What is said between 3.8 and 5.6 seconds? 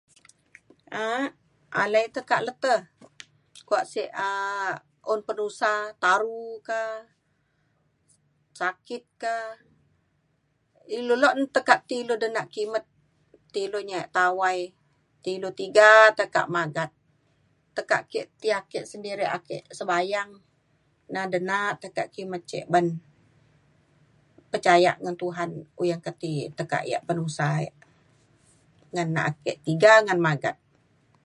sek um un pet